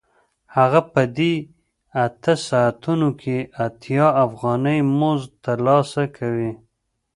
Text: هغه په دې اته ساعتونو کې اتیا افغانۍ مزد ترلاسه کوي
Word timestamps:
هغه 0.55 0.81
په 0.93 1.01
دې 1.17 1.33
اته 2.05 2.33
ساعتونو 2.47 3.09
کې 3.21 3.37
اتیا 3.65 4.07
افغانۍ 4.25 4.79
مزد 4.99 5.29
ترلاسه 5.45 6.03
کوي 6.17 6.51